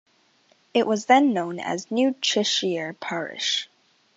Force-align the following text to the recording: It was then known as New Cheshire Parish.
It 0.73 0.87
was 0.87 1.05
then 1.05 1.31
known 1.31 1.59
as 1.59 1.91
New 1.91 2.15
Cheshire 2.21 2.93
Parish. 2.99 3.69